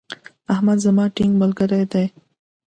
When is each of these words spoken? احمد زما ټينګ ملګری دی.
احمد 0.53 0.77
زما 0.85 1.05
ټينګ 1.15 1.33
ملګری 1.41 1.83
دی. 1.91 2.05